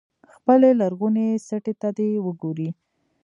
خپلې 0.35 0.69
لرغونې 0.81 1.27
سټې 1.47 1.73
ته 1.81 1.89
دې 1.97 2.09
وګوري. 2.25 2.69